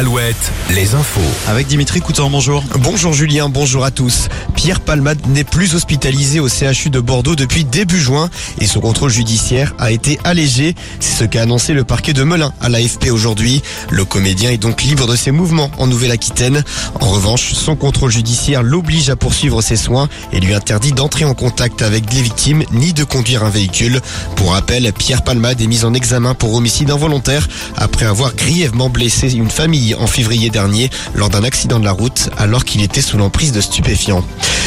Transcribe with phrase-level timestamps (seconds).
[0.00, 1.20] Alouette, les infos.
[1.46, 2.64] Avec Dimitri Coutan, bonjour.
[2.78, 4.28] Bonjour Julien, bonjour à tous.
[4.54, 8.30] Pierre Palmade n'est plus hospitalisé au CHU de Bordeaux depuis début juin
[8.62, 10.74] et son contrôle judiciaire a été allégé.
[11.00, 13.60] C'est ce qu'a annoncé le parquet de Melun à l'AFP aujourd'hui.
[13.90, 16.64] Le comédien est donc libre de ses mouvements en Nouvelle-Aquitaine.
[16.98, 21.34] En revanche, son contrôle judiciaire l'oblige à poursuivre ses soins et lui interdit d'entrer en
[21.34, 24.00] contact avec les victimes ni de conduire un véhicule.
[24.36, 27.46] Pour rappel, Pierre Palmade est mis en examen pour homicide involontaire
[27.76, 32.30] après avoir grièvement blessé une famille en février dernier lors d'un accident de la route
[32.38, 34.24] alors qu'il était sous l'emprise de stupéfiants.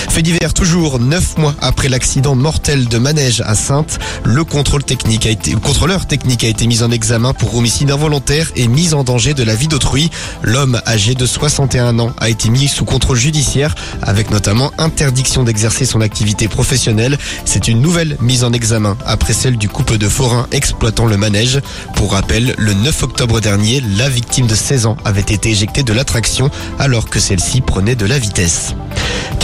[0.09, 6.05] Fait divers toujours, neuf mois après l'accident mortel de Manège à Sainte, le le contrôleur
[6.05, 9.55] technique a été mis en examen pour homicide involontaire et mise en danger de la
[9.55, 10.09] vie d'autrui.
[10.41, 15.85] L'homme âgé de 61 ans a été mis sous contrôle judiciaire avec notamment interdiction d'exercer
[15.85, 17.17] son activité professionnelle.
[17.45, 21.61] C'est une nouvelle mise en examen après celle du couple de forains exploitant le manège.
[21.95, 25.93] Pour rappel, le 9 octobre dernier, la victime de 16 ans avait été éjectée de
[25.93, 28.75] l'attraction alors que celle-ci prenait de la vitesse.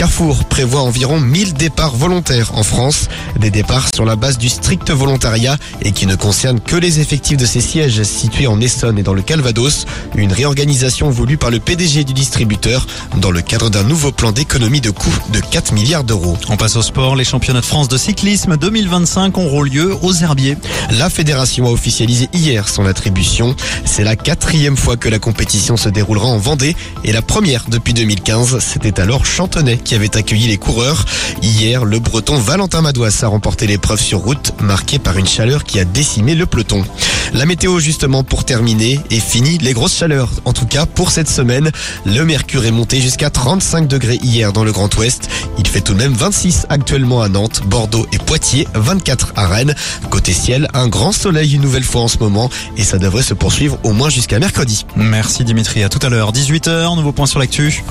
[0.00, 4.90] Carrefour prévoit environ 1000 départs volontaires en France, des départs sur la base du strict
[4.90, 9.02] volontariat et qui ne concernent que les effectifs de ses sièges situés en Essonne et
[9.02, 9.84] dans le Calvados,
[10.14, 12.86] une réorganisation voulue par le PDG du distributeur
[13.18, 16.38] dans le cadre d'un nouveau plan d'économie de coûts de 4 milliards d'euros.
[16.48, 17.14] On passe au sport.
[17.14, 20.56] Les championnats de France de cyclisme 2025 auront lieu aux Herbiers.
[20.92, 23.54] La fédération a officialisé hier son attribution.
[23.84, 27.92] C'est la quatrième fois que la compétition se déroulera en Vendée et la première depuis
[27.92, 28.60] 2015.
[28.60, 31.04] C'était alors Chantenay qui avait accueilli les coureurs.
[31.42, 35.78] Hier, le breton Valentin Madouas a remporté l'épreuve sur route, marquée par une chaleur qui
[35.80, 36.84] a décimé le peloton.
[37.32, 40.30] La météo, justement, pour terminer, est fini les grosses chaleurs.
[40.44, 41.70] En tout cas, pour cette semaine,
[42.04, 45.28] le mercure est monté jusqu'à 35 degrés hier dans le Grand Ouest.
[45.58, 49.74] Il fait tout de même 26 actuellement à Nantes, Bordeaux et Poitiers, 24 à Rennes.
[50.10, 53.34] Côté ciel, un grand soleil une nouvelle fois en ce moment et ça devrait se
[53.34, 54.84] poursuivre au moins jusqu'à mercredi.
[54.96, 55.82] Merci Dimitri.
[55.82, 56.32] À tout à l'heure.
[56.32, 57.82] 18h, nouveau point sur l'actu.